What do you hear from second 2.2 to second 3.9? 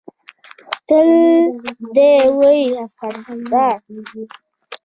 وي افغانستان.